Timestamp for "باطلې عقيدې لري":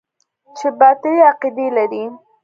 0.79-2.03